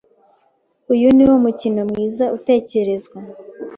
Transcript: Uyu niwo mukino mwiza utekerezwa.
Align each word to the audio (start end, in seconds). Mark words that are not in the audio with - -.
Uyu 0.93 1.07
niwo 1.15 1.35
mukino 1.43 1.81
mwiza 1.89 2.25
utekerezwa. 2.37 3.17